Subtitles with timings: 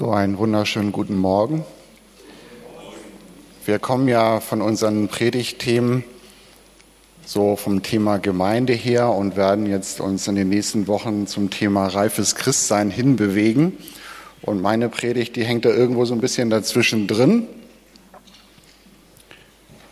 [0.00, 1.64] So, einen wunderschönen guten Morgen.
[3.64, 6.04] Wir kommen ja von unseren Predigtthemen
[7.26, 11.88] so vom Thema Gemeinde her und werden jetzt uns in den nächsten Wochen zum Thema
[11.88, 13.76] reifes Christsein hinbewegen.
[14.42, 17.48] Und meine Predigt, die hängt da irgendwo so ein bisschen dazwischen drin.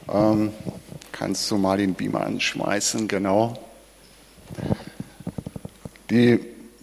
[0.08, 0.52] Ähm,
[1.10, 3.58] kannst du mal den Beamer anschmeißen, genau.
[6.10, 6.38] Die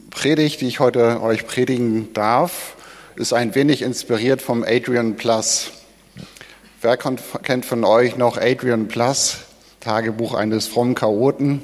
[0.10, 2.76] Predigt, die ich heute euch predigen darf,
[3.16, 5.72] ist ein wenig inspiriert vom Adrian Plus.
[6.82, 9.38] Wer kennt von euch noch Adrian Plus,
[9.80, 11.62] Tagebuch eines frommen Chaoten?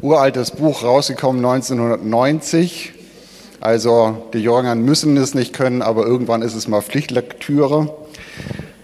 [0.00, 2.92] Uraltes Buch, rausgekommen 1990.
[3.60, 7.96] Also die Jüngern müssen es nicht können, aber irgendwann ist es mal Pflichtlektüre.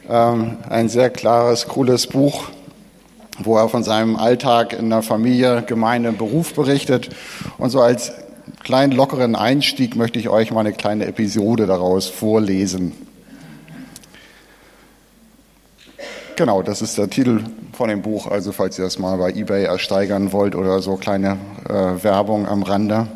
[0.09, 2.47] Ähm, ein sehr klares, cooles Buch,
[3.39, 7.11] wo er von seinem Alltag in der Familie, Gemeinde, Beruf berichtet.
[7.59, 8.13] Und so als
[8.63, 12.93] kleinen lockeren Einstieg möchte ich euch mal eine kleine Episode daraus vorlesen.
[16.37, 19.65] Genau, das ist der Titel von dem Buch, also falls ihr das mal bei eBay
[19.65, 23.07] ersteigern wollt oder so kleine äh, Werbung am Rande.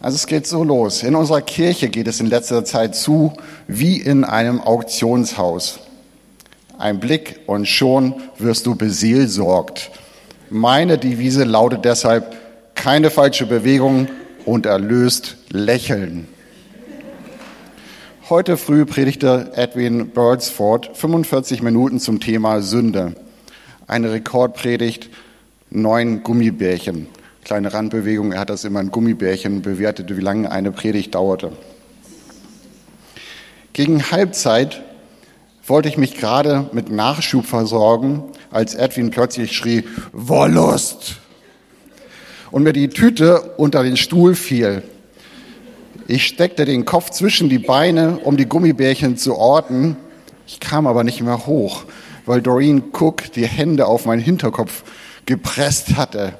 [0.00, 1.02] Also es geht so los.
[1.02, 3.34] In unserer Kirche geht es in letzter Zeit zu
[3.68, 5.78] wie in einem Auktionshaus.
[6.78, 9.90] Ein Blick und schon wirst du beseelsorgt.
[10.48, 12.34] Meine Devise lautet deshalb,
[12.80, 14.08] keine falsche Bewegung
[14.46, 16.26] und erlöst lächeln.
[18.30, 23.14] Heute früh predigte Edwin Birdsford 45 Minuten zum Thema Sünde.
[23.86, 25.10] Eine Rekordpredigt,
[25.68, 27.08] neun Gummibärchen.
[27.44, 31.52] Kleine Randbewegung, er hat das immer in Gummibärchen bewertet, wie lange eine Predigt dauerte.
[33.74, 34.80] Gegen Halbzeit
[35.66, 41.20] wollte ich mich gerade mit Nachschub versorgen, als Edwin plötzlich schrie, Wollust!
[42.50, 44.82] Und mir die Tüte unter den Stuhl fiel.
[46.08, 49.96] Ich steckte den Kopf zwischen die Beine, um die Gummibärchen zu orten.
[50.46, 51.84] Ich kam aber nicht mehr hoch,
[52.26, 54.82] weil Doreen Cook die Hände auf meinen Hinterkopf
[55.26, 56.34] gepresst hatte.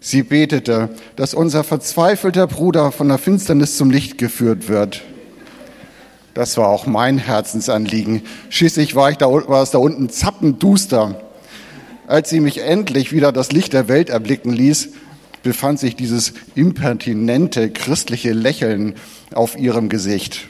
[0.00, 5.02] Sie betete, dass unser verzweifelter Bruder von der Finsternis zum Licht geführt wird.
[6.34, 8.22] Das war auch mein Herzensanliegen.
[8.50, 11.20] Schließlich war, ich da, war es da unten zappenduster.
[12.06, 14.90] Als sie mich endlich wieder das Licht der Welt erblicken ließ,
[15.42, 18.94] befand sich dieses impertinente christliche Lächeln
[19.32, 20.48] auf ihrem Gesicht.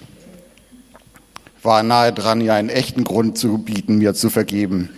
[1.62, 4.90] War nahe dran, ihr einen echten Grund zu bieten, mir zu vergeben.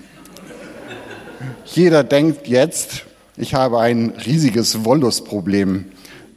[1.67, 3.05] Jeder denkt jetzt,
[3.37, 5.87] ich habe ein riesiges Wollustproblem.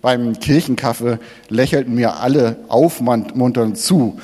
[0.01, 4.19] Beim Kirchenkaffee lächelten mir alle aufmunternd zu.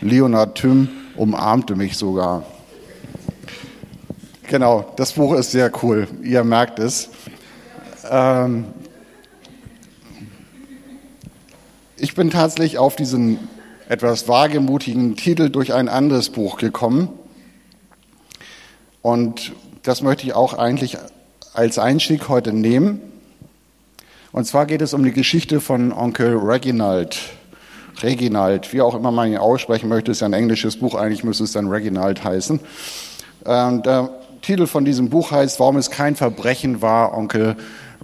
[0.00, 2.44] Leonard Thüm umarmte mich sogar.
[4.48, 6.08] Genau, das Buch ist sehr cool.
[6.22, 7.10] Ihr merkt es.
[8.10, 8.64] Ähm
[11.98, 13.38] ich bin tatsächlich auf diesen
[13.90, 17.10] etwas wagemutigen Titel durch ein anderes Buch gekommen.
[19.02, 20.96] Und das möchte ich auch eigentlich
[21.52, 23.02] als Einstieg heute nehmen.
[24.32, 27.18] Und zwar geht es um die Geschichte von Onkel Reginald.
[28.00, 31.44] Reginald, wie auch immer man ihn aussprechen möchte, ist ja ein englisches Buch, eigentlich müsste
[31.44, 32.60] es dann Reginald heißen.
[33.44, 37.56] Ähm, der Titel von diesem Buch heißt, warum es kein Verbrechen war, Onkel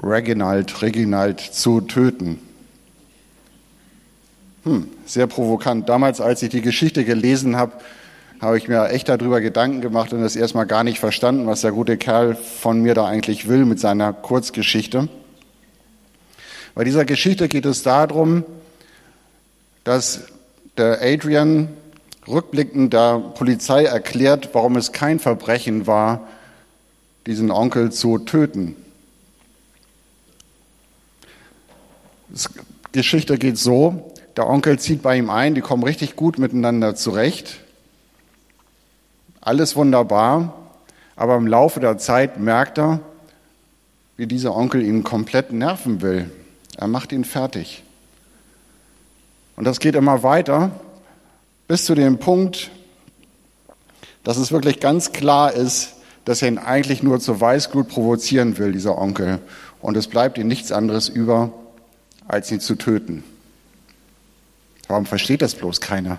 [0.03, 2.41] Reginald, Reginald zu töten.
[4.65, 5.89] Hm, sehr provokant.
[5.89, 7.73] Damals, als ich die Geschichte gelesen habe,
[8.41, 11.73] habe ich mir echt darüber Gedanken gemacht und das erstmal gar nicht verstanden, was der
[11.73, 15.09] gute Kerl von mir da eigentlich will mit seiner Kurzgeschichte.
[16.75, 18.45] Bei dieser Geschichte geht es darum,
[19.85, 20.25] dass
[20.77, 21.69] der Adrian
[22.29, 26.27] rückblickend der Polizei erklärt, warum es kein Verbrechen war,
[27.27, 28.77] diesen Onkel zu töten.
[32.29, 36.95] Die Geschichte geht so, der Onkel zieht bei ihm ein, die kommen richtig gut miteinander
[36.95, 37.61] zurecht.
[39.41, 40.55] Alles wunderbar,
[41.17, 43.01] aber im Laufe der Zeit merkt er,
[44.17, 46.31] wie dieser Onkel ihn komplett nerven will.
[46.77, 47.83] Er macht ihn fertig.
[49.57, 50.73] Und das geht immer weiter
[51.69, 52.71] bis zu dem Punkt,
[54.23, 55.95] dass es wirklich ganz klar ist,
[56.25, 59.41] dass er ihn eigentlich nur zur Weißglut provozieren will, dieser Onkel.
[59.81, 61.53] Und es bleibt ihm nichts anderes über,
[62.27, 63.23] als ihn zu töten.
[64.89, 66.19] Warum versteht das bloß keiner?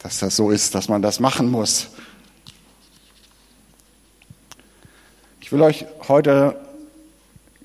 [0.00, 1.88] Dass das so ist, dass man das machen muss.
[5.40, 6.60] Ich will euch heute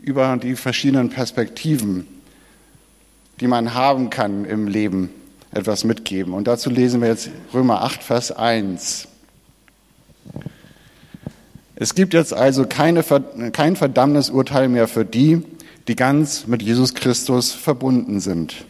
[0.01, 2.07] über die verschiedenen Perspektiven,
[3.39, 5.09] die man haben kann im Leben,
[5.53, 6.33] etwas mitgeben.
[6.33, 9.07] Und dazu lesen wir jetzt Römer 8, Vers 1.
[11.75, 13.03] Es gibt jetzt also keine,
[13.51, 15.43] kein Verdammnisurteil mehr für die,
[15.87, 18.65] die ganz mit Jesus Christus verbunden sind.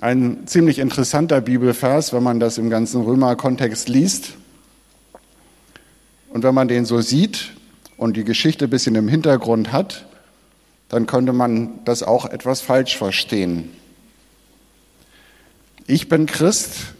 [0.00, 4.34] Ein ziemlich interessanter Bibelvers, wenn man das im ganzen Römer-Kontext liest.
[6.28, 7.52] Und wenn man den so sieht
[7.96, 10.04] und die Geschichte ein bisschen im Hintergrund hat,
[10.90, 13.70] dann könnte man das auch etwas falsch verstehen.
[15.88, 16.94] Ich bin Christ,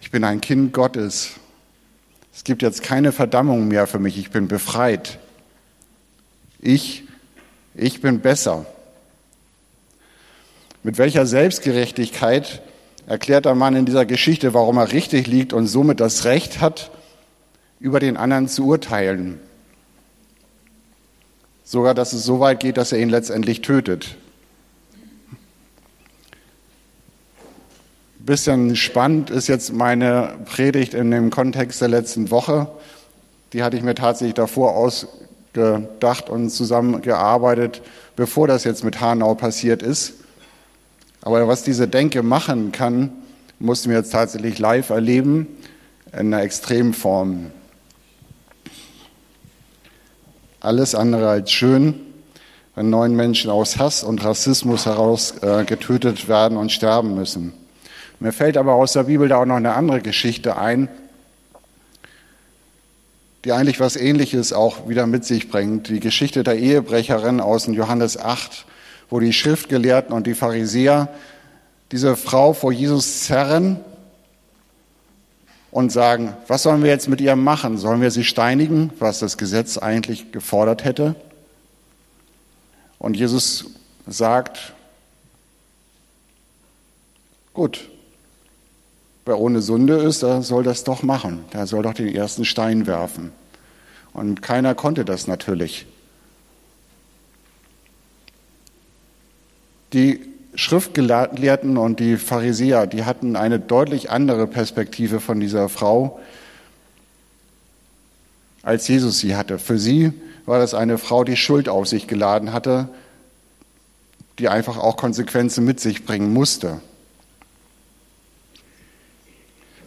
[0.00, 1.32] ich bin ein Kind Gottes.
[2.34, 5.18] Es gibt jetzt keine Verdammung mehr für mich, ich bin befreit.
[6.58, 7.04] Ich,
[7.74, 8.64] ich bin besser.
[10.82, 12.62] Mit welcher Selbstgerechtigkeit
[13.06, 16.90] erklärt der Mann in dieser Geschichte, warum er richtig liegt und somit das Recht hat,
[17.78, 19.38] über den anderen zu urteilen.
[21.62, 24.16] Sogar, dass es so weit geht, dass er ihn letztendlich tötet.
[28.24, 32.68] Bisschen spannend ist jetzt meine Predigt in dem Kontext der letzten Woche.
[33.52, 37.82] Die hatte ich mir tatsächlich davor ausgedacht und zusammengearbeitet,
[38.16, 40.14] bevor das jetzt mit Hanau passiert ist.
[41.20, 43.12] Aber was diese Denke machen kann,
[43.58, 45.46] mussten wir jetzt tatsächlich live erleben,
[46.12, 47.50] in einer Extremform.
[50.60, 51.94] Alles andere als schön,
[52.74, 57.52] wenn neun Menschen aus Hass und Rassismus heraus äh, getötet werden und sterben müssen.
[58.22, 60.88] Mir fällt aber aus der Bibel da auch noch eine andere Geschichte ein,
[63.44, 65.88] die eigentlich was Ähnliches auch wieder mit sich bringt.
[65.88, 68.64] Die Geschichte der Ehebrecherin aus Johannes 8,
[69.10, 71.08] wo die Schriftgelehrten und die Pharisäer
[71.90, 73.80] diese Frau vor Jesus zerren
[75.72, 77.76] und sagen, was sollen wir jetzt mit ihr machen?
[77.76, 81.16] Sollen wir sie steinigen, was das Gesetz eigentlich gefordert hätte?
[83.00, 83.64] Und Jesus
[84.06, 84.74] sagt,
[87.52, 87.88] gut,
[89.24, 91.44] wer ohne Sünde ist, der soll das doch machen.
[91.52, 93.32] Der soll doch den ersten Stein werfen.
[94.12, 95.86] Und keiner konnte das natürlich.
[99.92, 100.20] Die
[100.54, 106.20] Schriftgelehrten und die Pharisäer, die hatten eine deutlich andere Perspektive von dieser Frau,
[108.62, 109.58] als Jesus sie hatte.
[109.58, 110.12] Für sie
[110.44, 112.88] war das eine Frau, die Schuld auf sich geladen hatte,
[114.38, 116.80] die einfach auch Konsequenzen mit sich bringen musste.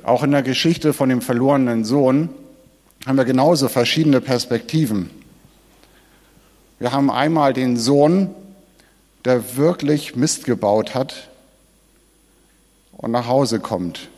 [0.05, 2.29] Auch in der Geschichte von dem verlorenen Sohn
[3.07, 5.09] haben wir genauso verschiedene Perspektiven.
[6.77, 8.29] Wir haben einmal den Sohn,
[9.25, 11.27] der wirklich Mist gebaut hat
[12.91, 14.09] und nach Hause kommt.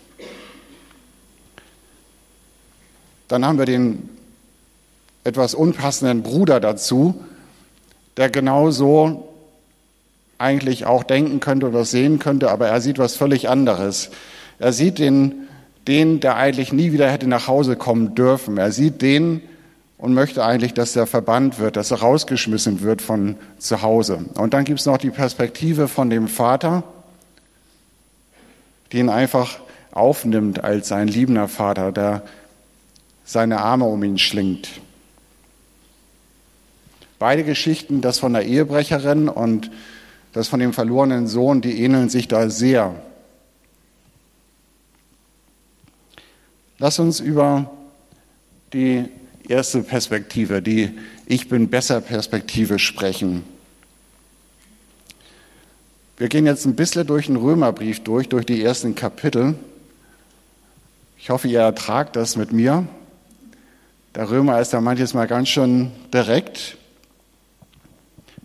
[3.30, 4.10] Dann haben wir den
[5.24, 7.24] etwas unpassenden Bruder dazu,
[8.18, 9.30] der genauso
[10.38, 14.10] eigentlich auch denken könnte oder sehen könnte, aber er sieht was völlig anderes.
[14.60, 15.48] Er sieht den,
[15.88, 18.58] den, der eigentlich nie wieder hätte nach Hause kommen dürfen.
[18.58, 19.42] Er sieht den,
[19.98, 24.26] und möchte eigentlich, dass er verbannt wird, dass er rausgeschmissen wird von zu Hause.
[24.36, 26.84] Und dann gibt es noch die Perspektive von dem Vater,
[28.92, 29.60] die ihn einfach
[29.92, 32.22] aufnimmt als sein liebender Vater, der
[33.26, 34.70] seine Arme um ihn schlingt.
[37.20, 39.72] Beide Geschichten, das von der Ehebrecherin und
[40.34, 42.96] das von dem verlorenen Sohn, die ähneln sich da sehr.
[46.80, 47.72] Lass uns über
[48.72, 49.06] die
[49.48, 50.92] erste Perspektive, die
[51.26, 53.44] Ich bin besser Perspektive sprechen.
[56.18, 59.56] Wir gehen jetzt ein bisschen durch den Römerbrief durch, durch die ersten Kapitel.
[61.18, 62.88] Ich hoffe, ihr ertragt das mit mir.
[64.14, 66.78] Der Römer ist da manches Mal ganz schön direkt.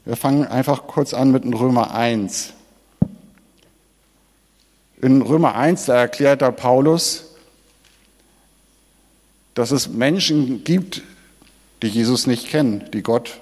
[0.04, 2.54] Wir fangen einfach kurz an mit dem Römer 1.
[5.00, 7.31] In Römer 1, da erklärt der Paulus,
[9.54, 11.02] dass es Menschen gibt,
[11.82, 13.40] die Jesus nicht kennen, die Gott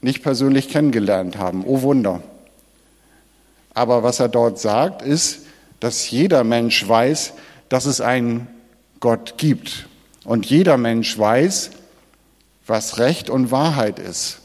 [0.00, 1.64] nicht persönlich kennengelernt haben.
[1.64, 2.22] Oh Wunder.
[3.74, 5.40] Aber was er dort sagt, ist,
[5.80, 7.32] dass jeder Mensch weiß,
[7.68, 8.46] dass es einen
[9.00, 9.88] Gott gibt.
[10.24, 11.70] Und jeder Mensch weiß,
[12.66, 14.40] was Recht und Wahrheit ist.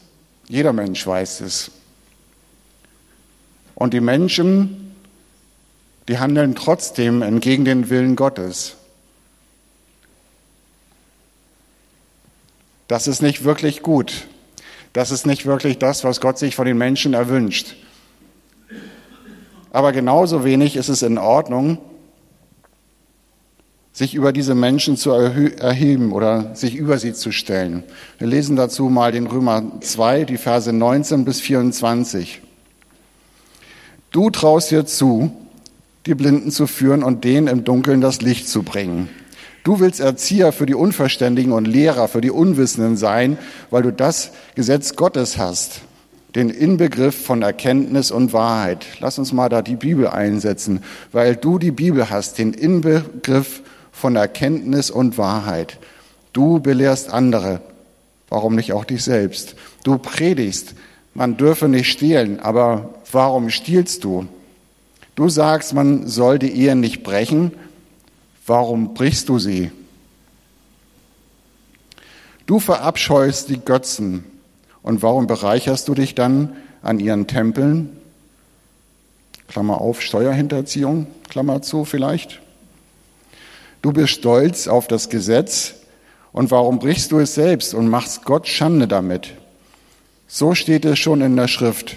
[0.48, 1.70] Jeder Mensch weiß es.
[3.74, 4.94] Und die Menschen,
[6.08, 8.76] die handeln trotzdem entgegen den Willen Gottes.
[12.88, 14.26] Das ist nicht wirklich gut.
[14.92, 17.74] Das ist nicht wirklich das, was Gott sich von den Menschen erwünscht.
[19.72, 21.78] Aber genauso wenig ist es in Ordnung,
[23.92, 27.84] sich über diese Menschen zu erheben oder sich über sie zu stellen.
[28.18, 32.40] Wir lesen dazu mal den Römer 2, die Verse 19 bis 24.
[34.10, 35.32] Du traust dir zu,
[36.06, 39.08] die Blinden zu führen und denen im Dunkeln das Licht zu bringen.
[39.64, 43.38] Du willst Erzieher für die Unverständigen und Lehrer für die Unwissenden sein,
[43.70, 45.80] weil du das Gesetz Gottes hast.
[46.34, 48.84] den Inbegriff von Erkenntnis und Wahrheit.
[48.98, 54.16] Lass uns mal da die Bibel einsetzen, weil du die Bibel hast, den Inbegriff von
[54.16, 55.78] Erkenntnis und Wahrheit.
[56.32, 57.60] Du belehrst andere.
[58.28, 59.54] Warum nicht auch dich selbst?
[59.84, 60.74] Du predigst,
[61.14, 64.26] man dürfe nicht stehlen, aber warum stiehlst du?
[65.14, 67.52] Du sagst, man soll die Ehe nicht brechen.
[68.46, 69.70] Warum brichst du sie?
[72.46, 74.24] Du verabscheust die Götzen.
[74.82, 77.96] Und warum bereicherst du dich dann an ihren Tempeln?
[79.48, 82.42] Klammer auf, Steuerhinterziehung, Klammer zu vielleicht.
[83.80, 85.74] Du bist stolz auf das Gesetz.
[86.32, 89.34] Und warum brichst du es selbst und machst Gott Schande damit?
[90.26, 91.96] So steht es schon in der Schrift.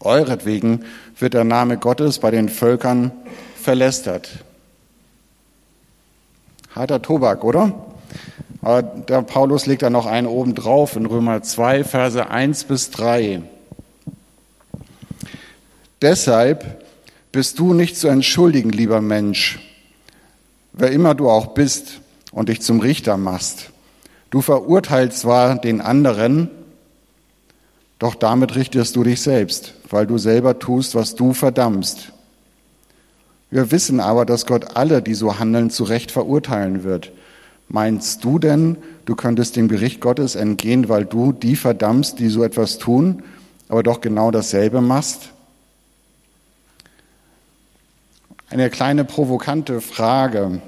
[0.00, 0.84] Euretwegen
[1.18, 3.12] wird der Name Gottes bei den Völkern
[3.60, 4.45] verlästert.
[6.76, 7.72] Harter Tobak, oder?
[8.60, 12.90] Aber der Paulus legt da noch einen oben drauf in Römer 2, Verse 1 bis
[12.90, 13.42] 3.
[16.02, 16.84] Deshalb
[17.32, 19.58] bist du nicht zu entschuldigen, lieber Mensch,
[20.74, 23.70] wer immer du auch bist und dich zum Richter machst.
[24.28, 26.50] Du verurteilst zwar den anderen,
[27.98, 32.12] doch damit richtest du dich selbst, weil du selber tust, was du verdammst.
[33.50, 37.12] Wir wissen aber, dass Gott alle, die so handeln, zu Recht verurteilen wird.
[37.68, 42.44] Meinst du denn, du könntest dem Gericht Gottes entgehen, weil du die verdammst, die so
[42.44, 43.22] etwas tun,
[43.68, 45.30] aber doch genau dasselbe machst?
[48.48, 50.60] Eine kleine provokante Frage.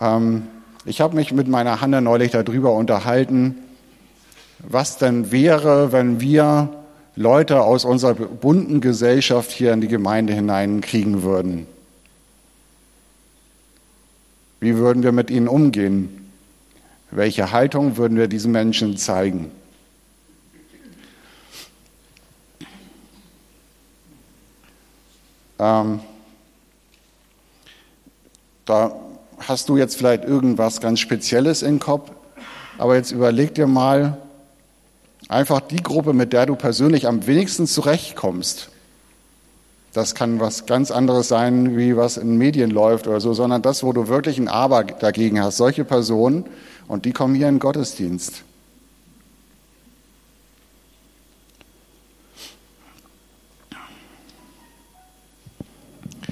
[0.00, 0.48] Ähm,
[0.84, 3.56] ich habe mich mit meiner Hanne neulich darüber unterhalten,
[4.58, 6.85] was denn wäre, wenn wir
[7.18, 11.66] Leute aus unserer bunten Gesellschaft hier in die Gemeinde hineinkriegen würden.
[14.60, 16.30] Wie würden wir mit ihnen umgehen?
[17.10, 19.50] Welche Haltung würden wir diesen Menschen zeigen?
[25.58, 26.00] Ähm,
[28.66, 28.94] da
[29.38, 32.10] hast du jetzt vielleicht irgendwas ganz Spezielles im Kopf,
[32.76, 34.18] aber jetzt überleg dir mal,
[35.28, 38.70] Einfach die Gruppe, mit der du persönlich am wenigsten zurechtkommst.
[39.92, 43.82] Das kann was ganz anderes sein, wie was in Medien läuft oder so, sondern das,
[43.82, 45.56] wo du wirklich ein Aber dagegen hast.
[45.56, 46.44] Solche Personen,
[46.86, 48.42] und die kommen hier in den Gottesdienst.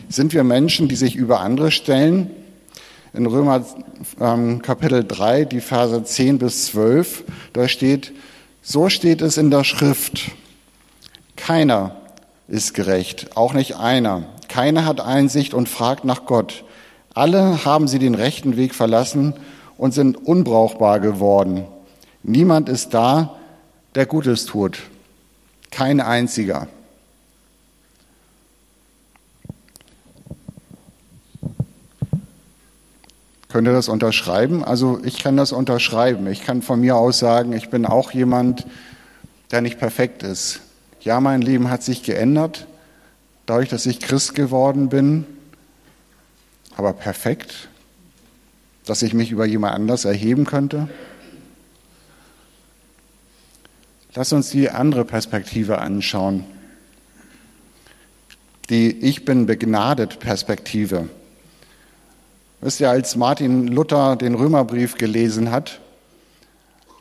[0.09, 2.31] Sind wir Menschen, die sich über andere stellen?
[3.15, 3.65] In Römer
[4.21, 8.13] ähm, Kapitel 3, die Verse 10 bis 12, da steht,
[8.65, 10.33] so steht es in der Schrift.
[11.37, 11.95] Keiner
[12.49, 14.23] ist gerecht, auch nicht einer.
[14.49, 16.65] Keiner hat Einsicht und fragt nach Gott.
[17.13, 19.35] Alle haben sie den rechten Weg verlassen
[19.77, 21.65] und sind unbrauchbar geworden.
[22.23, 23.37] Niemand ist da,
[23.95, 24.79] der Gutes tut.
[25.71, 26.67] Kein einziger.
[33.55, 34.65] Könnt ihr das unterschreiben?
[34.65, 36.27] Also ich kann das unterschreiben.
[36.27, 38.67] Ich kann von mir aus sagen, ich bin auch jemand,
[39.53, 40.61] der nicht perfekt ist.
[41.03, 42.67] Ja, mein Leben hat sich geändert,
[43.47, 45.25] dadurch, dass ich Christ geworden bin.
[46.77, 47.69] Aber perfekt,
[48.87, 50.89] dass ich mich über jemand anders erheben könnte.
[54.17, 56.45] Lass uns die andere Perspektive anschauen.
[58.69, 61.09] Die Ich bin begnadet Perspektive.
[62.65, 65.81] Wisst ihr, als Martin Luther den Römerbrief gelesen hat,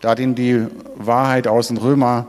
[0.01, 0.67] da hat ihn die
[0.97, 2.27] Wahrheit aus dem Römer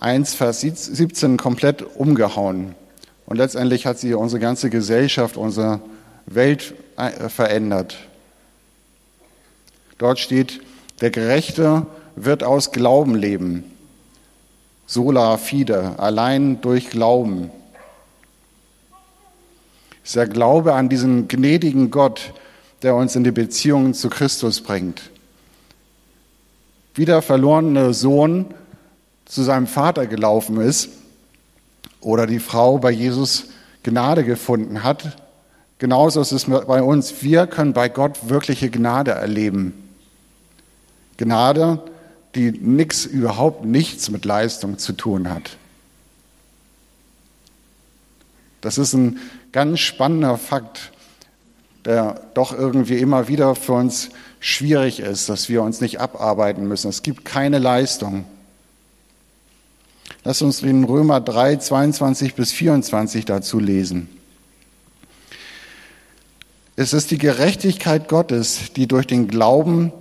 [0.00, 2.74] 1, Vers 17 komplett umgehauen.
[3.26, 5.80] Und letztendlich hat sie unsere ganze Gesellschaft, unsere
[6.24, 7.98] Welt äh, verändert.
[9.98, 10.62] Dort steht,
[11.02, 11.84] der Gerechte
[12.16, 13.70] wird aus Glauben leben.
[14.86, 17.50] Sola fide, allein durch Glauben.
[20.02, 22.32] Ist der Glaube an diesen gnädigen Gott,
[22.84, 25.10] der uns in die Beziehung zu Christus bringt.
[26.94, 28.44] Wie der verlorene Sohn
[29.24, 30.90] zu seinem Vater gelaufen ist
[32.02, 33.46] oder die Frau bei Jesus
[33.82, 35.16] Gnade gefunden hat,
[35.78, 37.22] genauso ist es bei uns.
[37.22, 39.72] Wir können bei Gott wirkliche Gnade erleben.
[41.16, 41.82] Gnade,
[42.34, 45.56] die nichts, überhaupt nichts mit Leistung zu tun hat.
[48.60, 49.18] Das ist ein
[49.52, 50.92] ganz spannender Fakt
[51.84, 54.10] der doch irgendwie immer wieder für uns
[54.40, 56.88] schwierig ist, dass wir uns nicht abarbeiten müssen.
[56.88, 58.24] Es gibt keine Leistung.
[60.22, 64.08] Lass uns in Römer 3, 22 bis 24 dazu lesen.
[66.76, 69.92] Es ist die Gerechtigkeit Gottes, die durch den Glauben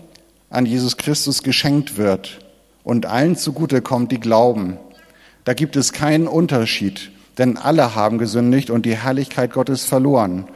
[0.49, 2.39] an Jesus Christus geschenkt wird
[2.83, 4.77] und allen zugute kommt, die glauben.
[5.43, 10.47] Da gibt es keinen Unterschied, denn alle haben gesündigt und die Herrlichkeit Gottes verloren.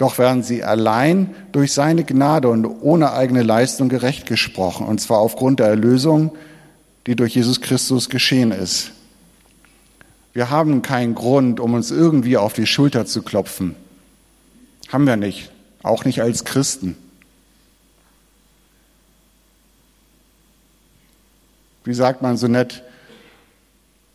[0.00, 5.18] Doch werden sie allein durch seine Gnade und ohne eigene Leistung gerecht gesprochen, und zwar
[5.18, 6.34] aufgrund der Erlösung,
[7.06, 8.92] die durch Jesus Christus geschehen ist.
[10.32, 13.76] Wir haben keinen Grund, um uns irgendwie auf die Schulter zu klopfen.
[14.88, 15.50] Haben wir nicht,
[15.82, 16.96] auch nicht als Christen.
[21.84, 22.84] Wie sagt man so nett,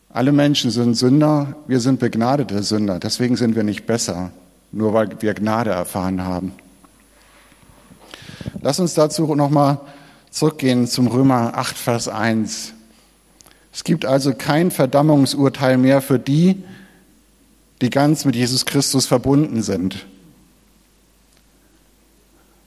[0.09, 4.31] alle Menschen sind Sünder, wir sind begnadete Sünder, deswegen sind wir nicht besser,
[4.75, 6.51] nur weil wir Gnade erfahren haben.
[8.61, 9.79] Lass uns dazu nochmal
[10.29, 12.73] zurückgehen zum Römer 8, Vers 1.
[13.73, 16.61] Es gibt also kein Verdammungsurteil mehr für die,
[17.81, 20.05] die ganz mit Jesus Christus verbunden sind.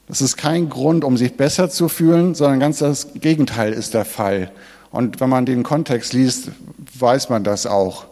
[0.06, 4.06] Das ist kein Grund, um sich besser zu fühlen, sondern ganz das Gegenteil ist der
[4.06, 4.50] Fall.
[4.90, 6.52] Und wenn man den Kontext liest,
[6.98, 8.06] weiß man das auch.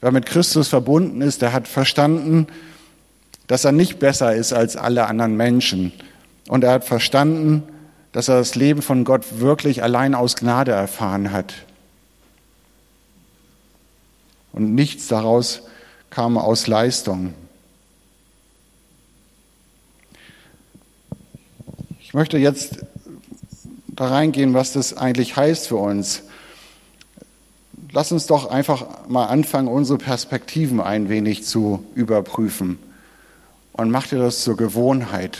[0.00, 2.46] Wer mit Christus verbunden ist, der hat verstanden,
[3.46, 5.92] dass er nicht besser ist als alle anderen Menschen.
[6.48, 7.64] Und er hat verstanden,
[8.12, 11.54] dass er das Leben von Gott wirklich allein aus Gnade erfahren hat.
[14.52, 15.62] Und nichts daraus
[16.08, 17.34] kam aus Leistung.
[22.00, 22.84] Ich möchte jetzt
[23.86, 26.22] da reingehen, was das eigentlich heißt für uns.
[27.92, 32.78] Lass uns doch einfach mal anfangen, unsere Perspektiven ein wenig zu überprüfen.
[33.72, 35.38] Und mach dir das zur Gewohnheit.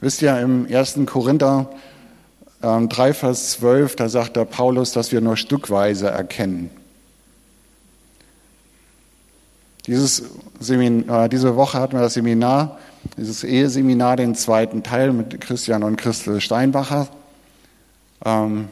[0.00, 0.98] Wisst ihr, im 1.
[1.06, 1.70] Korinther
[2.60, 6.70] 3, ähm, Vers 12, da sagt der Paulus, dass wir nur stückweise erkennen.
[9.86, 10.24] Dieses
[10.58, 12.78] Seminar, äh, diese Woche hatten wir das Seminar,
[13.16, 17.08] dieses Eheseminar, den zweiten Teil mit Christian und Christel Steinbacher.
[18.24, 18.68] Ähm,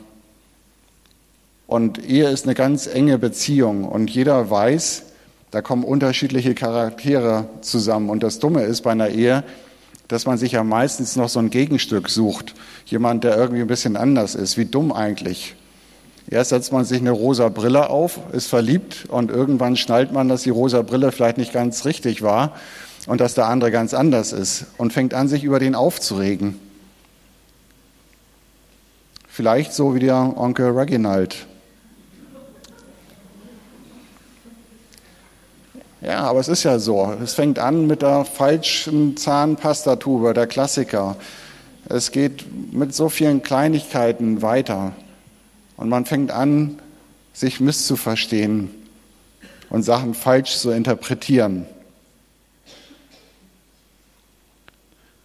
[1.67, 5.05] und Ehe ist eine ganz enge Beziehung und jeder weiß,
[5.51, 8.11] da kommen unterschiedliche Charaktere zusammen.
[8.11, 9.45] Und das Dumme ist bei einer Ehe,
[10.09, 12.55] dass man sich ja meistens noch so ein Gegenstück sucht.
[12.87, 14.59] Jemand, der irgendwie ein bisschen anders ist.
[14.59, 15.55] Wie dumm eigentlich.
[16.29, 20.43] Erst setzt man sich eine rosa Brille auf, ist verliebt und irgendwann schnallt man, dass
[20.43, 22.55] die rosa Brille vielleicht nicht ganz richtig war
[23.07, 26.59] und dass der andere ganz anders ist und fängt an, sich über den aufzuregen.
[29.29, 31.47] Vielleicht so wie der Onkel Reginald.
[36.03, 37.15] Ja, aber es ist ja so.
[37.23, 41.17] Es fängt an mit der falschen Zahnpastatube, der Klassiker.
[41.89, 44.93] Es geht mit so vielen Kleinigkeiten weiter.
[45.77, 46.79] Und man fängt an,
[47.33, 48.71] sich misszuverstehen
[49.69, 51.67] und Sachen falsch zu interpretieren.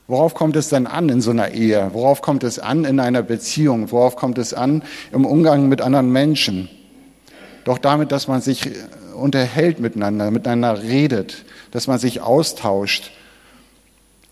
[0.07, 1.89] Worauf kommt es denn an in so einer Ehe?
[1.93, 3.91] Worauf kommt es an in einer Beziehung?
[3.91, 6.69] Worauf kommt es an im Umgang mit anderen Menschen?
[7.63, 8.69] Doch damit, dass man sich
[9.15, 13.11] unterhält miteinander, miteinander redet, dass man sich austauscht,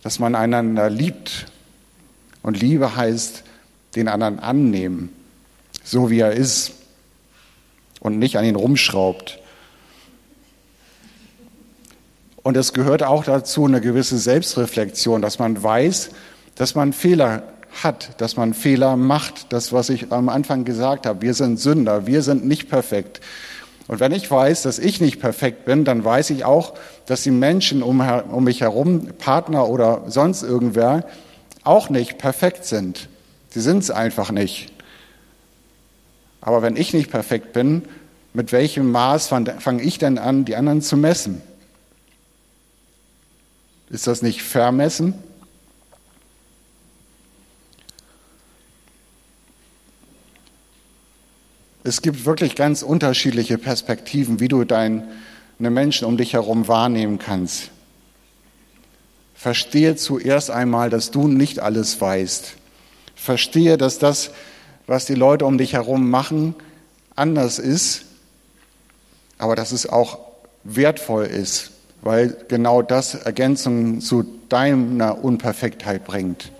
[0.03, 1.47] dass man einander liebt.
[2.43, 3.43] Und Liebe heißt,
[3.95, 5.09] den anderen annehmen,
[5.83, 6.73] so wie er ist
[7.99, 9.39] und nicht an ihn rumschraubt.
[12.43, 16.09] Und es gehört auch dazu eine gewisse Selbstreflexion, dass man weiß,
[16.55, 17.43] dass man Fehler
[17.81, 19.51] hat, dass man Fehler macht.
[19.53, 21.21] Das, was ich am Anfang gesagt habe.
[21.21, 23.21] Wir sind Sünder, wir sind nicht perfekt.
[23.87, 26.73] Und wenn ich weiß, dass ich nicht perfekt bin, dann weiß ich auch,
[27.05, 31.05] dass die Menschen um, um mich herum, Partner oder sonst irgendwer,
[31.63, 33.07] auch nicht perfekt sind.
[33.49, 34.71] Sie sind es einfach nicht.
[36.41, 37.83] Aber wenn ich nicht perfekt bin,
[38.33, 41.41] mit welchem Maß fange ich denn an, die anderen zu messen?
[43.93, 45.13] Ist das nicht vermessen?
[51.83, 55.05] Es gibt wirklich ganz unterschiedliche Perspektiven, wie du deine
[55.59, 57.69] Menschen um dich herum wahrnehmen kannst.
[59.35, 62.55] Verstehe zuerst einmal, dass du nicht alles weißt.
[63.13, 64.31] Verstehe, dass das,
[64.87, 66.55] was die Leute um dich herum machen,
[67.15, 68.05] anders ist,
[69.37, 70.17] aber dass es auch
[70.63, 71.72] wertvoll ist,
[72.03, 76.51] weil genau das Ergänzung zu deiner Unperfektheit bringt.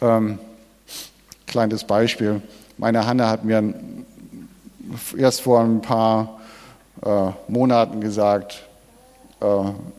[0.00, 0.38] Ähm,
[1.46, 2.42] kleines Beispiel.
[2.78, 3.74] Meine Hanne hat mir
[5.16, 6.40] erst vor ein paar
[7.04, 8.64] äh, Monaten gesagt,
[9.40, 9.46] äh,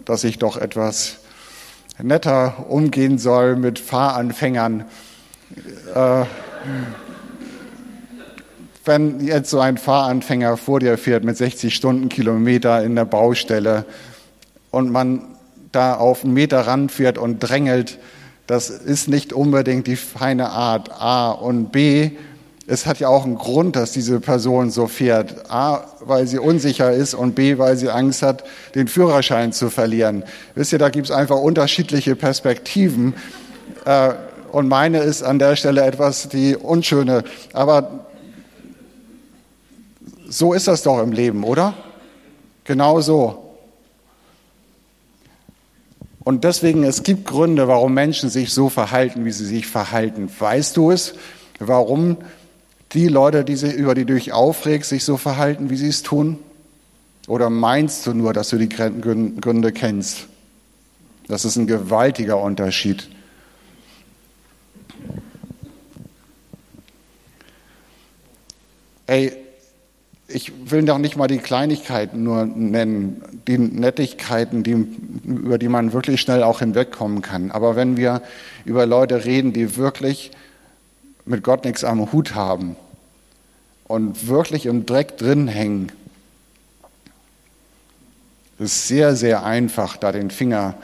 [0.05, 1.17] dass ich doch etwas
[2.01, 4.85] netter umgehen soll mit Fahranfängern.
[5.93, 6.25] Äh,
[8.87, 13.85] wenn jetzt so ein Fahranfänger vor dir fährt mit 60 Stundenkilometer in der Baustelle,
[14.71, 15.21] und man
[15.71, 17.97] da auf einen Meter ranfährt und drängelt,
[18.45, 20.91] das ist nicht unbedingt die feine Art.
[20.91, 22.11] A und B,
[22.65, 25.51] es hat ja auch einen Grund, dass diese Person so fährt.
[25.51, 28.43] A, weil sie unsicher ist und B, weil sie Angst hat,
[28.75, 30.23] den Führerschein zu verlieren.
[30.55, 33.13] Wisst ihr, da gibt es einfach unterschiedliche Perspektiven.
[33.85, 34.13] Äh,
[34.51, 37.23] und meine ist an der Stelle etwas die unschöne.
[37.53, 38.05] Aber
[40.29, 41.73] so ist das doch im Leben, oder?
[42.63, 43.43] Genau so.
[46.23, 50.29] Und deswegen, es gibt Gründe, warum Menschen sich so verhalten, wie sie sich verhalten.
[50.37, 51.13] Weißt du es,
[51.59, 52.17] warum
[52.91, 56.03] die Leute, die sich, über die du dich aufregst, sich so verhalten, wie sie es
[56.03, 56.39] tun?
[57.27, 60.27] Oder meinst du nur, dass du die Gründe kennst?
[61.27, 63.09] Das ist ein gewaltiger Unterschied.
[69.05, 69.46] Ey,
[70.27, 74.85] ich will doch nicht mal die Kleinigkeiten nur nennen, die Nettigkeiten, die,
[75.25, 77.49] über die man wirklich schnell auch hinwegkommen kann.
[77.51, 78.21] Aber wenn wir
[78.65, 80.31] über Leute reden, die wirklich
[81.25, 82.75] mit Gott nichts am Hut haben
[83.85, 85.91] und wirklich im Dreck drin hängen,
[88.59, 90.75] ist sehr, sehr einfach, da den Finger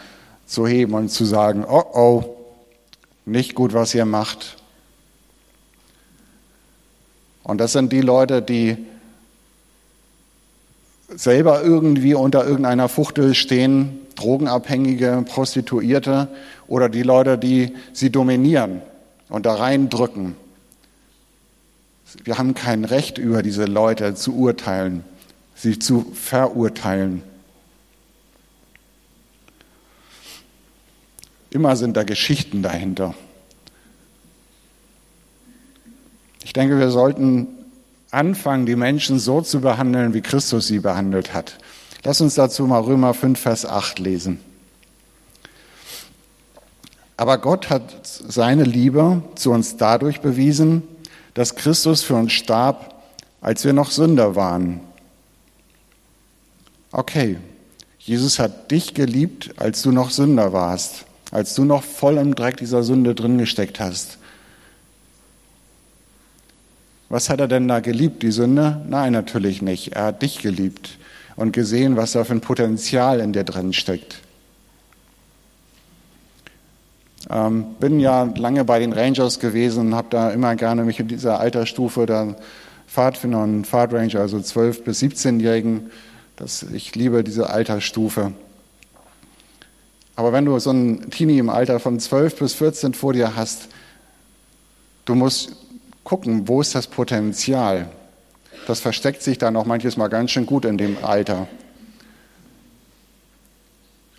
[0.46, 2.38] zu heben und zu sagen, oh oh,
[3.26, 4.58] nicht gut, was ihr macht.
[7.44, 8.78] Und das sind die Leute, die
[11.16, 16.28] selber irgendwie unter irgendeiner Fuchtel stehen, Drogenabhängige, Prostituierte
[16.68, 18.82] oder die Leute, die sie dominieren
[19.30, 20.36] und da reindrücken.
[22.24, 25.04] Wir haben kein Recht über diese Leute zu urteilen,
[25.56, 27.24] sie zu verurteilen.
[31.50, 33.14] Immer sind da Geschichten dahinter.
[36.44, 37.48] Ich denke, wir sollten
[38.14, 41.58] anfangen, die Menschen so zu behandeln, wie Christus sie behandelt hat.
[42.04, 44.40] Lass uns dazu mal Römer 5, Vers 8 lesen.
[47.18, 50.84] Aber Gott hat seine Liebe zu uns dadurch bewiesen,
[51.34, 52.94] dass Christus für uns starb,
[53.42, 54.82] als wir noch Sünder waren.
[56.92, 57.38] Okay,
[58.00, 62.58] Jesus hat dich geliebt, als du noch Sünder warst, als du noch voll im Dreck
[62.58, 64.18] dieser Sünde drin gesteckt hast.
[67.14, 68.82] Was hat er denn da geliebt, die Sünde?
[68.90, 69.94] Nein, natürlich nicht.
[69.94, 70.98] Er hat dich geliebt
[71.36, 74.18] und gesehen, was da für ein Potenzial in dir drin steckt.
[77.30, 81.08] Ähm, bin ja lange bei den Rangers gewesen und habe da immer gerne mich in
[81.08, 82.36] dieser Altersstufe der
[82.88, 85.92] Pfadfinder und Pfadranger, also 12- bis 17-Jährigen,
[86.74, 88.34] ich liebe diese Altersstufe.
[90.16, 93.68] Aber wenn du so einen Teenie im Alter von 12 bis 14 vor dir hast,
[95.06, 95.63] du musst
[96.04, 97.90] gucken, wo ist das Potenzial.
[98.68, 101.48] Das versteckt sich dann auch manches Mal ganz schön gut in dem Alter.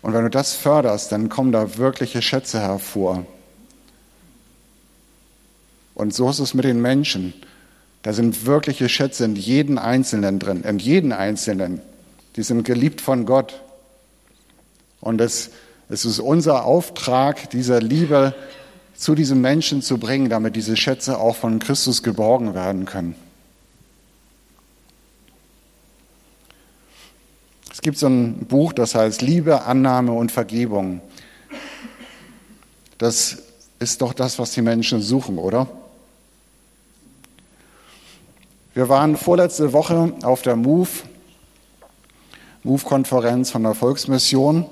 [0.01, 3.25] Und wenn du das förderst, dann kommen da wirkliche Schätze hervor.
[5.95, 7.33] Und so ist es mit den Menschen.
[8.03, 11.81] Da sind wirkliche Schätze in jeden Einzelnen drin, in jeden Einzelnen.
[12.35, 13.63] Die sind geliebt von Gott.
[15.01, 15.49] Und es,
[15.89, 18.35] es ist unser Auftrag, dieser Liebe
[18.95, 23.15] zu diesem Menschen zu bringen, damit diese Schätze auch von Christus geborgen werden können.
[27.71, 31.01] Es gibt so ein Buch, das heißt Liebe, Annahme und Vergebung.
[32.97, 33.43] Das
[33.79, 35.67] ist doch das, was die Menschen suchen, oder?
[38.73, 41.03] Wir waren vorletzte Woche auf der MOVE,
[42.63, 44.65] MOVE-Konferenz von der Volksmission.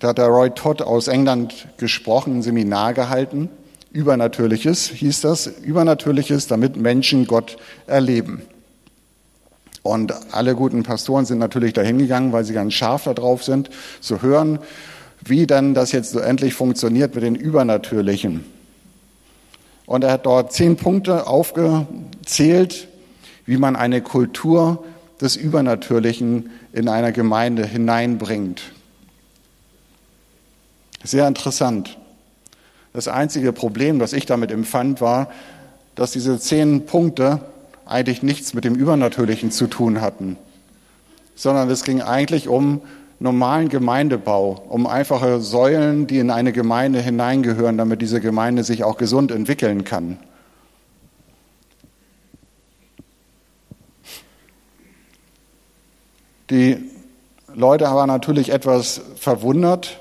[0.00, 3.50] Da hat der Roy Todd aus England gesprochen, ein Seminar gehalten.
[3.90, 5.46] Übernatürliches hieß das.
[5.46, 7.56] Übernatürliches, damit Menschen Gott
[7.86, 8.42] erleben.
[9.82, 14.22] Und alle guten Pastoren sind natürlich dahin gegangen, weil sie ganz scharf darauf sind, zu
[14.22, 14.58] hören,
[15.24, 18.44] wie denn das jetzt so endlich funktioniert mit den Übernatürlichen.
[19.86, 22.88] Und er hat dort zehn Punkte aufgezählt,
[23.46, 24.84] wie man eine Kultur
[25.20, 28.62] des Übernatürlichen in einer Gemeinde hineinbringt.
[31.04, 31.96] Sehr interessant.
[32.92, 35.28] Das einzige Problem, das ich damit empfand, war,
[35.94, 37.40] dass diese zehn Punkte
[37.86, 40.36] eigentlich nichts mit dem Übernatürlichen zu tun hatten,
[41.34, 42.82] sondern es ging eigentlich um
[43.20, 48.96] normalen Gemeindebau, um einfache Säulen, die in eine Gemeinde hineingehören, damit diese Gemeinde sich auch
[48.96, 50.18] gesund entwickeln kann.
[56.50, 56.90] Die
[57.52, 59.98] Leute waren natürlich etwas verwundert,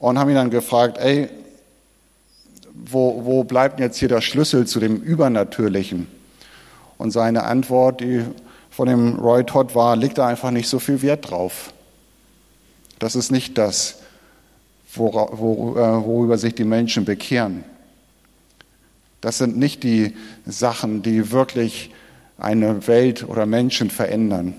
[0.00, 1.28] und haben ihn dann gefragt, ey,
[2.74, 6.08] wo, wo bleibt jetzt hier der Schlüssel zu dem Übernatürlichen?
[6.98, 8.24] Und seine Antwort, die
[8.70, 11.72] von dem Roy Todd war, legt da einfach nicht so viel Wert drauf.
[12.98, 14.00] Das ist nicht das,
[14.96, 17.64] äh, worüber sich die Menschen bekehren.
[19.20, 21.90] Das sind nicht die Sachen, die wirklich
[22.38, 24.54] eine Welt oder Menschen verändern.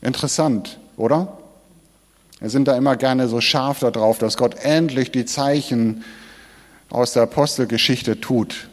[0.00, 1.38] Interessant, oder?
[2.40, 6.04] Wir sind da immer gerne so scharf darauf, dass Gott endlich die Zeichen
[6.90, 8.68] aus der Apostelgeschichte tut.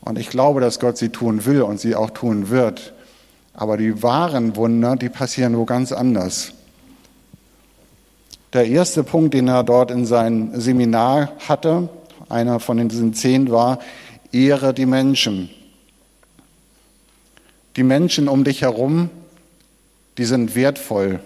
[0.00, 2.92] Und ich glaube, dass Gott sie tun will und sie auch tun wird.
[3.54, 6.52] Aber die wahren Wunder, die passieren wo ganz anders.
[8.52, 11.88] Der erste Punkt, den er dort in seinem Seminar hatte,
[12.28, 13.78] einer von diesen zehn war,
[14.32, 15.50] ehre die Menschen.
[17.76, 19.10] Die Menschen um dich herum,
[20.18, 21.20] die sind wertvoll.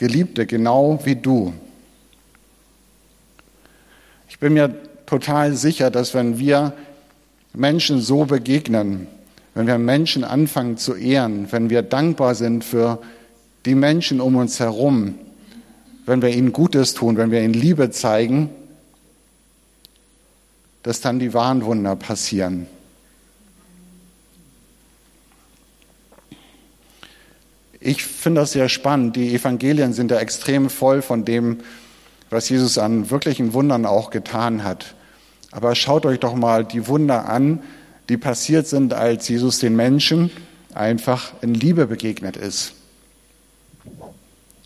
[0.00, 1.52] Geliebte, genau wie du.
[4.30, 6.72] Ich bin mir total sicher, dass wenn wir
[7.52, 9.08] Menschen so begegnen,
[9.52, 13.02] wenn wir Menschen anfangen zu ehren, wenn wir dankbar sind für
[13.66, 15.16] die Menschen um uns herum,
[16.06, 18.48] wenn wir ihnen Gutes tun, wenn wir ihnen Liebe zeigen,
[20.82, 22.68] dass dann die wahren Wunder passieren.
[27.80, 29.16] Ich finde das sehr spannend.
[29.16, 31.60] Die Evangelien sind ja extrem voll von dem,
[32.28, 34.94] was Jesus an wirklichen Wundern auch getan hat.
[35.50, 37.62] Aber schaut euch doch mal die Wunder an,
[38.08, 40.30] die passiert sind, als Jesus den Menschen
[40.74, 42.74] einfach in Liebe begegnet ist.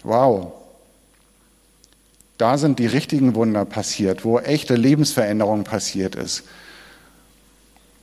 [0.03, 0.53] Wow.
[2.37, 6.45] Da sind die richtigen Wunder passiert, wo echte Lebensveränderung passiert ist.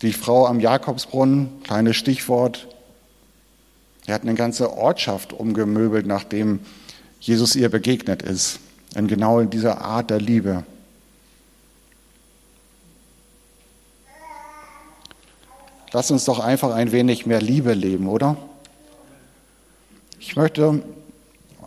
[0.01, 2.67] Die Frau am Jakobsbrunnen, kleines Stichwort,
[4.11, 6.59] er hat eine ganze Ortschaft umgemöbelt, nachdem
[7.21, 8.59] Jesus ihr begegnet ist.
[8.93, 10.65] Und genau in dieser Art der Liebe.
[15.93, 18.35] Lass uns doch einfach ein wenig mehr Liebe leben, oder?
[20.19, 20.83] Ich möchte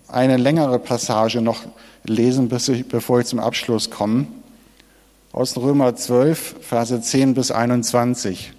[0.08, 1.62] eine längere Passage noch
[2.02, 4.26] lesen, bevor ich zum Abschluss komme.
[5.32, 8.52] Aus Römer 12, Verse 10 bis 21.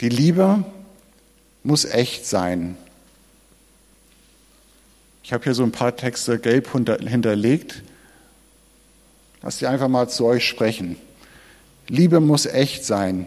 [0.00, 0.64] Die Liebe
[1.62, 2.76] muss echt sein.
[5.22, 7.82] Ich habe hier so ein paar Texte gelb hinterlegt.
[9.42, 10.96] Lass die einfach mal zu euch sprechen.
[11.88, 13.26] Liebe muss echt sein,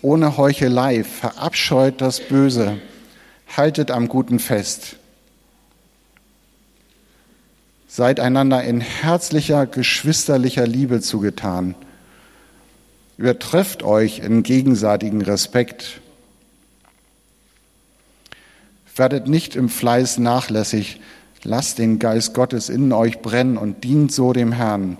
[0.00, 2.78] ohne Heuchelei, verabscheut das Böse,
[3.56, 4.96] haltet am Guten fest.
[7.88, 11.74] Seid einander in herzlicher, geschwisterlicher Liebe zugetan.
[13.16, 16.00] Übertrefft euch in gegenseitigen Respekt.
[18.96, 21.00] Werdet nicht im Fleiß nachlässig,
[21.42, 24.98] lasst den Geist Gottes in euch brennen und dient so dem Herrn.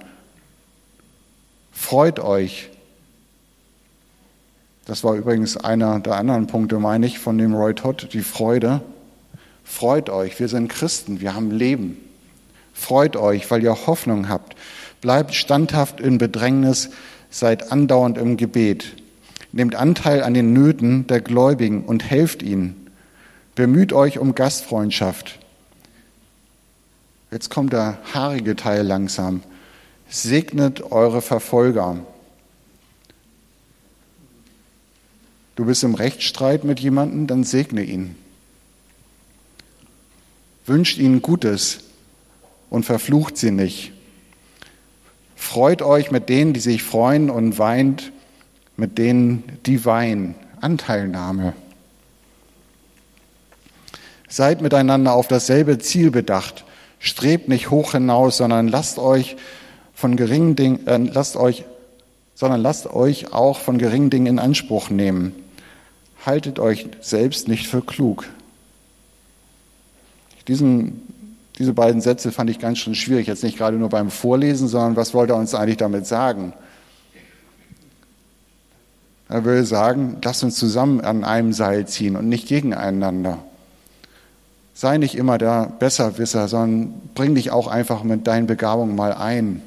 [1.73, 2.71] Freut euch.
[4.85, 8.83] Das war übrigens einer der anderen Punkte, meine ich, von dem Roy Todd, die Freude.
[9.65, 11.97] Freut euch, wir sind Christen, wir haben Leben.
[12.75, 14.57] Freut euch, weil ihr Hoffnung habt.
[15.01, 16.91] Bleibt standhaft in Bedrängnis,
[17.35, 18.95] seid andauernd im Gebet.
[19.51, 22.89] Nehmt Anteil an den Nöten der Gläubigen und helft ihnen.
[23.57, 25.41] Bemüht euch um Gastfreundschaft.
[27.33, 29.43] Jetzt kommt der haarige Teil langsam.
[30.09, 31.99] Segnet eure Verfolger.
[35.57, 38.15] Du bist im Rechtsstreit mit jemandem, dann segne ihn.
[40.67, 41.81] Wünscht ihnen Gutes
[42.71, 43.94] und verflucht sie nicht.
[45.37, 48.13] Freut euch mit denen, die sich freuen und weint
[48.77, 50.35] mit denen, die weinen.
[50.61, 51.53] Anteilnahme.
[54.29, 56.65] Seid miteinander auf dasselbe Ziel bedacht.
[56.99, 59.37] Strebt nicht hoch hinaus, sondern lasst euch
[59.95, 61.65] von geringen Dingen, äh, lasst euch,
[62.35, 65.35] sondern lasst euch auch von geringen Dingen in Anspruch nehmen.
[66.25, 68.25] Haltet euch selbst nicht für klug.
[70.49, 71.14] Diesen
[71.59, 74.97] diese beiden Sätze fand ich ganz schön schwierig, jetzt nicht gerade nur beim Vorlesen, sondern
[74.97, 76.53] was wollte er uns eigentlich damit sagen?
[79.29, 83.39] Er will sagen, lass uns zusammen an einem Seil ziehen und nicht gegeneinander.
[84.75, 89.63] Sei nicht immer der Besserwisser, sondern bring dich auch einfach mit deinen Begabungen mal ein.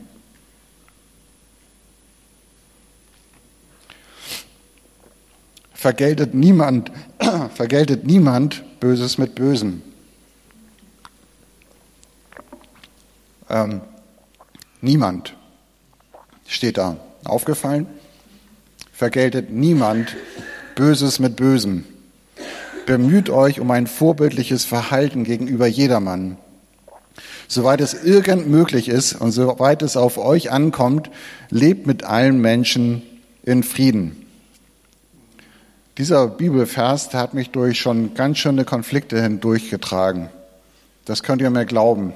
[5.73, 6.91] Vergeltet niemand,
[7.55, 9.81] vergeltet niemand Böses mit Bösem.
[13.49, 13.81] Ähm,
[14.81, 15.35] niemand
[16.47, 16.97] steht da.
[17.23, 17.87] Aufgefallen?
[18.91, 20.15] Vergeltet niemand
[20.75, 21.85] Böses mit Bösem.
[22.85, 26.37] Bemüht euch um ein vorbildliches Verhalten gegenüber jedermann.
[27.47, 31.09] Soweit es irgend möglich ist und soweit es auf euch ankommt,
[31.49, 33.01] lebt mit allen Menschen
[33.43, 34.25] in Frieden.
[35.97, 40.29] Dieser Bibelvers hat mich durch schon ganz schöne Konflikte hindurchgetragen.
[41.05, 42.13] Das könnt ihr mir glauben.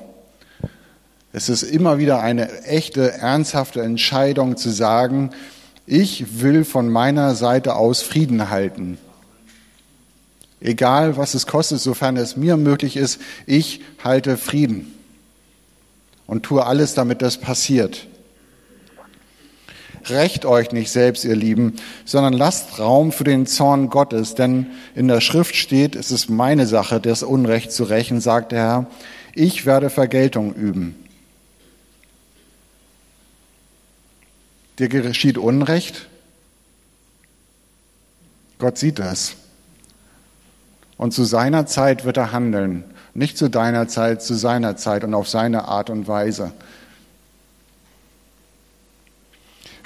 [1.34, 5.32] Es ist immer wieder eine echte, ernsthafte Entscheidung zu sagen,
[5.86, 8.98] ich will von meiner Seite aus Frieden halten.
[10.60, 14.94] Egal, was es kostet, sofern es mir möglich ist, ich halte Frieden
[16.28, 18.08] und tue alles, damit das passiert.
[20.06, 25.08] Recht euch nicht selbst, ihr Lieben, sondern lasst Raum für den Zorn Gottes, denn in
[25.08, 28.88] der Schrift steht, es ist meine Sache, das Unrecht zu rächen, sagt der Herr,
[29.34, 30.96] ich werde Vergeltung üben.
[34.82, 36.08] Dir geschieht Unrecht,
[38.58, 39.36] Gott sieht das.
[40.98, 42.84] Und zu seiner Zeit wird er handeln.
[43.13, 46.52] Nicht zu deiner Zeit, zu seiner Zeit und auf seine Art und Weise.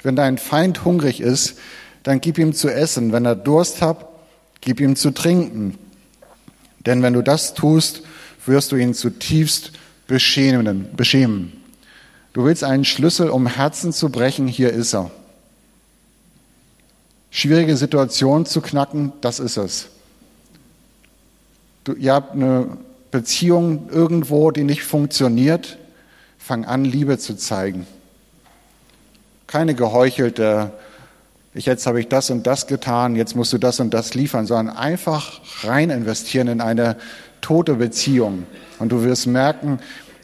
[0.02, 1.58] Wenn dein Feind hungrig ist,
[2.02, 3.12] dann gib ihm zu essen.
[3.12, 4.08] Wenn er Durst hat,
[4.62, 5.76] gib ihm zu trinken.
[6.86, 8.02] Denn wenn du das tust,
[8.46, 9.72] wirst du ihn zutiefst
[10.06, 10.96] beschämen.
[10.96, 11.65] beschämen.
[12.36, 15.10] Du willst einen Schlüssel, um Herzen zu brechen, hier ist er.
[17.30, 19.86] Schwierige Situationen zu knacken, das ist es.
[21.84, 22.76] Du, ihr habt eine
[23.10, 25.78] Beziehung irgendwo, die nicht funktioniert,
[26.36, 27.86] fang an, Liebe zu zeigen.
[29.46, 30.72] Keine geheuchelte,
[31.54, 34.46] ich, jetzt habe ich das und das getan, jetzt musst du das und das liefern,
[34.46, 36.98] sondern einfach rein investieren in eine
[37.40, 38.44] tote Beziehung.
[38.78, 39.78] Und du wirst merken,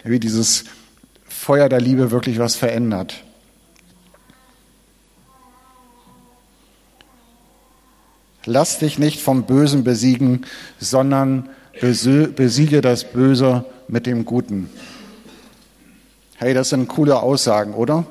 [0.04, 0.66] wie dieses
[1.32, 3.24] Feuer der Liebe wirklich was verändert.
[8.44, 10.46] Lass dich nicht vom Bösen besiegen,
[10.78, 11.48] sondern
[11.80, 14.70] besiege das Böse mit dem Guten.
[16.36, 18.04] Hey, das sind coole Aussagen, oder?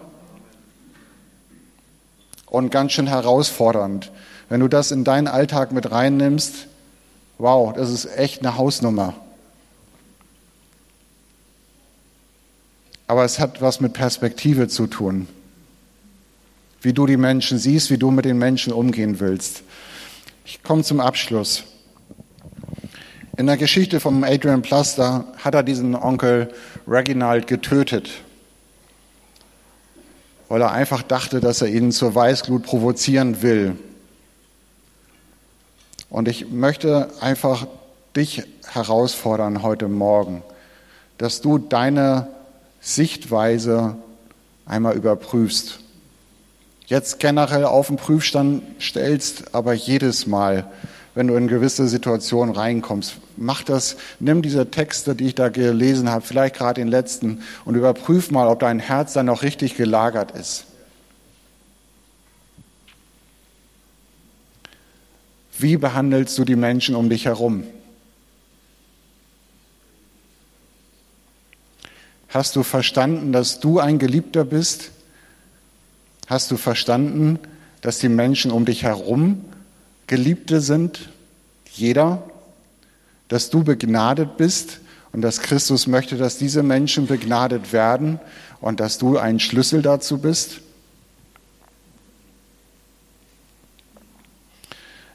[2.48, 4.12] Und ganz schön herausfordernd.
[4.50, 6.68] Wenn du das in deinen Alltag mit reinnimmst,
[7.38, 9.16] wow, das ist echt eine Hausnummer.
[13.12, 15.28] Aber es hat was mit Perspektive zu tun.
[16.80, 19.64] Wie du die Menschen siehst, wie du mit den Menschen umgehen willst.
[20.46, 21.66] Ich komme zum Abschluss.
[23.36, 26.54] In der Geschichte von Adrian Plaster hat er diesen Onkel
[26.88, 28.10] Reginald getötet,
[30.48, 33.76] weil er einfach dachte, dass er ihn zur Weißglut provozieren will.
[36.10, 37.68] Und ich möchte einfach
[38.16, 40.44] dich herausfordern heute Morgen,
[41.18, 42.30] dass du deine
[42.82, 43.96] Sichtweise
[44.66, 45.82] einmal überprüfst
[46.92, 50.70] jetzt generell auf den Prüfstand stellst, aber jedes Mal,
[51.16, 56.10] wenn du in gewisse Situationen reinkommst, mach das, nimm diese Texte, die ich da gelesen
[56.10, 60.32] habe, vielleicht gerade den letzten, und überprüf mal, ob dein Herz dann noch richtig gelagert
[60.32, 60.66] ist.
[65.58, 67.64] Wie behandelst du die Menschen um dich herum?
[72.32, 74.92] Hast du verstanden, dass du ein Geliebter bist?
[76.28, 77.40] Hast du verstanden,
[77.82, 79.44] dass die Menschen um dich herum
[80.08, 81.10] Geliebte sind?
[81.74, 82.24] Jeder?
[83.28, 84.80] Dass du begnadet bist
[85.12, 88.18] und dass Christus möchte, dass diese Menschen begnadet werden
[88.62, 90.62] und dass du ein Schlüssel dazu bist?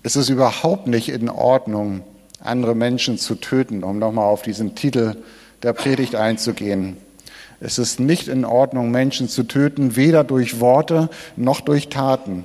[0.03, 2.03] Es ist überhaupt nicht in Ordnung,
[2.41, 5.17] andere Menschen zu töten, um nochmal auf diesen Titel
[5.63, 6.99] der Predigt einzugehen.
[7.61, 12.45] Es ist nicht in Ordnung, Menschen zu töten, weder durch Worte noch durch Taten.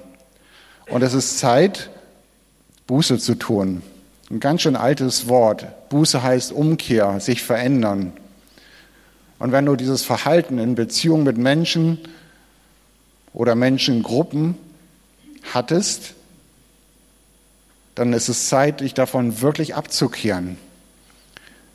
[0.89, 1.89] Und es ist Zeit,
[2.88, 3.82] Buße zu tun.
[4.30, 5.89] Ein ganz schön altes Wort.
[5.89, 8.13] Buße heißt Umkehr, sich verändern.
[9.39, 12.00] Und wenn du dieses Verhalten in Beziehung mit Menschen
[13.34, 14.56] oder Menschengruppen
[15.54, 16.13] hattest,
[17.95, 20.58] dann ist es Zeit, dich davon wirklich abzukehren.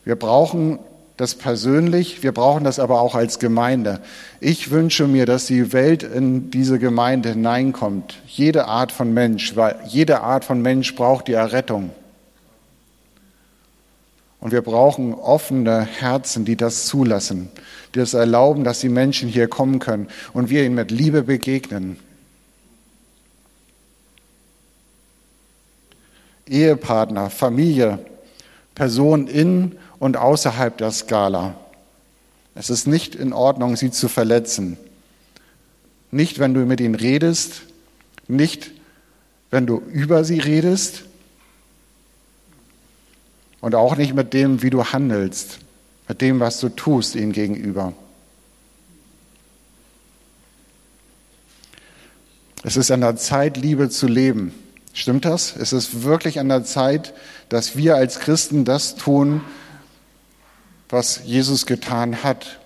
[0.04, 0.78] Wir brauchen
[1.16, 4.00] das persönlich, wir brauchen das aber auch als Gemeinde.
[4.40, 8.16] Ich wünsche mir, dass die Welt in diese Gemeinde hineinkommt.
[8.26, 11.90] Jede Art von Mensch, weil jede Art von Mensch braucht die Errettung.
[14.40, 17.48] Und wir brauchen offene Herzen, die das zulassen,
[17.94, 21.22] die es das erlauben, dass die Menschen hier kommen können und wir ihnen mit Liebe
[21.22, 21.96] begegnen.
[26.46, 27.98] Ehepartner, Familie,
[28.74, 31.54] Personen in und außerhalb der Skala.
[32.54, 34.78] Es ist nicht in Ordnung, sie zu verletzen.
[36.10, 37.62] Nicht, wenn du mit ihnen redest,
[38.28, 38.70] nicht,
[39.50, 41.04] wenn du über sie redest
[43.60, 45.58] und auch nicht mit dem, wie du handelst,
[46.08, 47.92] mit dem, was du tust ihnen gegenüber.
[52.62, 54.52] Es ist an der Zeit, Liebe zu leben.
[54.92, 55.54] Stimmt das?
[55.56, 57.12] Es ist wirklich an der Zeit,
[57.48, 59.42] dass wir als Christen das tun,
[60.88, 62.58] was Jesus getan hat.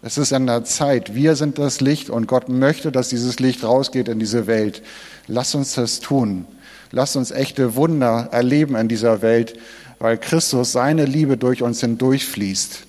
[0.00, 1.14] Es ist an der Zeit.
[1.14, 4.82] Wir sind das Licht und Gott möchte, dass dieses Licht rausgeht in diese Welt.
[5.26, 6.46] Lass uns das tun.
[6.90, 9.58] Lass uns echte Wunder erleben in dieser Welt,
[9.98, 12.84] weil Christus seine Liebe durch uns hindurchfließt.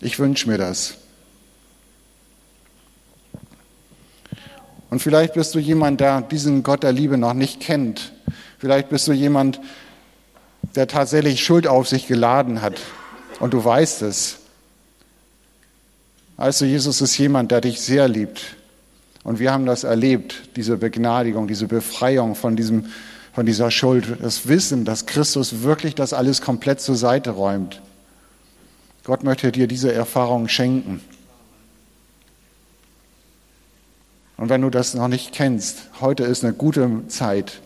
[0.00, 0.94] Ich wünsche mir das.
[4.90, 8.12] Und vielleicht bist du jemand, der diesen Gott der Liebe noch nicht kennt.
[8.58, 9.60] Vielleicht bist du jemand,
[10.74, 12.74] der tatsächlich Schuld auf sich geladen hat
[13.40, 14.38] und du weißt es.
[16.36, 18.56] Also Jesus ist jemand, der dich sehr liebt.
[19.24, 22.86] Und wir haben das erlebt, diese Begnadigung, diese Befreiung von, diesem,
[23.32, 27.80] von dieser Schuld, das Wissen, dass Christus wirklich das alles komplett zur Seite räumt.
[29.04, 31.00] Gott möchte dir diese Erfahrung schenken.
[34.36, 37.62] Und wenn du das noch nicht kennst, heute ist eine gute Zeit,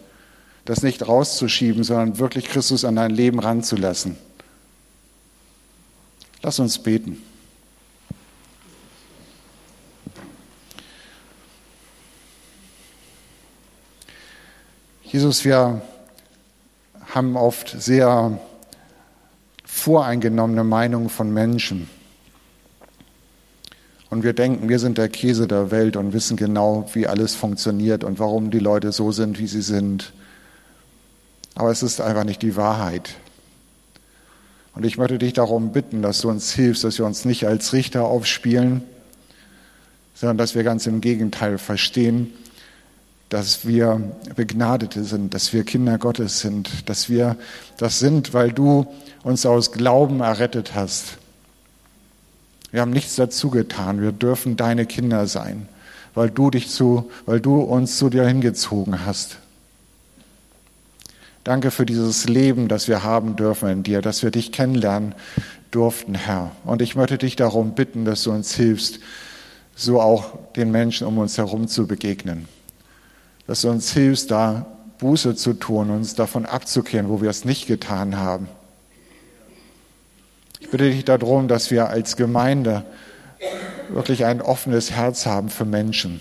[0.65, 4.17] das nicht rauszuschieben, sondern wirklich Christus an dein Leben ranzulassen.
[6.43, 7.23] Lass uns beten.
[15.03, 15.83] Jesus, wir
[17.15, 18.39] haben oft sehr
[19.65, 21.91] voreingenommene Meinungen von Menschen.
[24.09, 28.03] Und wir denken, wir sind der Käse der Welt und wissen genau, wie alles funktioniert
[28.03, 30.13] und warum die Leute so sind, wie sie sind.
[31.55, 33.15] Aber es ist einfach nicht die Wahrheit.
[34.75, 37.73] Und ich möchte dich darum bitten, dass du uns hilfst, dass wir uns nicht als
[37.73, 38.83] Richter aufspielen,
[40.15, 42.33] sondern dass wir ganz im Gegenteil verstehen,
[43.31, 44.01] dass wir
[44.35, 47.37] Begnadete sind, dass wir Kinder Gottes sind, dass wir
[47.79, 48.87] das sind, weil du
[49.23, 51.19] uns aus Glauben errettet hast.
[52.73, 54.01] Wir haben nichts dazu getan.
[54.01, 55.69] Wir dürfen deine Kinder sein,
[56.15, 59.39] weil du dich zu, weil du uns zu dir hingezogen hast.
[61.51, 65.17] Danke für dieses Leben, das wir haben dürfen in dir, dass wir dich kennenlernen
[65.73, 66.53] durften, Herr.
[66.65, 69.01] Und ich möchte dich darum bitten, dass du uns hilfst,
[69.75, 72.47] so auch den Menschen um uns herum zu begegnen.
[73.49, 74.65] Dass du uns hilfst, da
[74.99, 78.47] Buße zu tun, uns davon abzukehren, wo wir es nicht getan haben.
[80.61, 82.85] Ich bitte dich darum, dass wir als Gemeinde
[83.89, 86.21] wirklich ein offenes Herz haben für Menschen,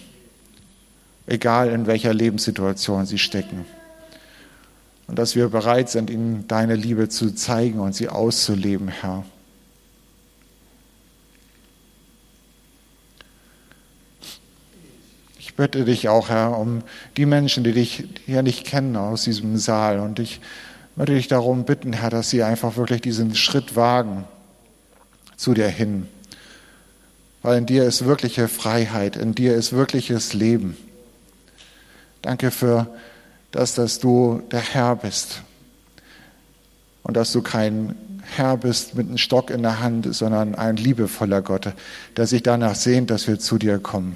[1.28, 3.68] egal in welcher Lebenssituation sie stecken.
[5.10, 9.26] Und dass wir bereit sind, ihnen deine Liebe zu zeigen und sie auszuleben, Herr.
[15.40, 16.84] Ich bitte dich auch, Herr, um
[17.18, 20.00] die Menschen, die dich hier nicht kennen aus diesem Saal.
[20.00, 20.42] Und ich
[20.96, 24.26] möchte dich darum bitten, Herr, dass sie einfach wirklich diesen Schritt wagen
[25.38, 26.08] zu dir hin.
[27.42, 30.78] Weil in dir ist wirkliche Freiheit, in dir ist wirkliches Leben.
[32.22, 32.86] Danke für
[33.52, 35.42] dass, dass du der Herr bist
[37.04, 37.96] und dass du kein
[38.36, 41.74] Herr bist mit einem Stock in der Hand, sondern ein liebevoller Gott,
[42.16, 44.16] der sich danach sehnt, dass wir zu dir kommen.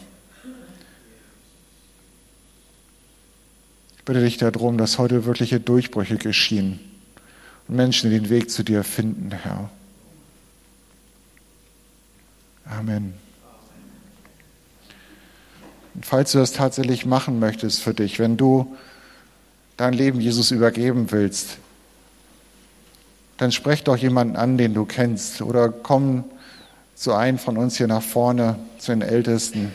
[3.98, 6.80] Ich bitte dich darum, dass heute wirkliche Durchbrüche geschehen
[7.68, 9.70] und Menschen den Weg zu dir finden, Herr.
[12.66, 13.14] Amen.
[15.94, 18.76] Und falls du das tatsächlich machen möchtest für dich, wenn du
[19.78, 21.58] dein Leben Jesus übergeben willst,
[23.38, 26.24] dann sprech doch jemanden an, den du kennst, oder komm
[26.96, 29.72] zu einem von uns hier nach vorne, zu den Ältesten,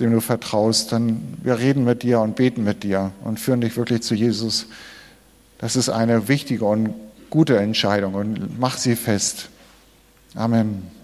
[0.00, 0.92] dem du vertraust.
[0.92, 4.66] Dann wir reden mit dir und beten mit dir und führen dich wirklich zu Jesus.
[5.58, 6.94] Das ist eine wichtige und
[7.30, 9.48] gute Entscheidung und mach sie fest.
[10.34, 11.01] Amen.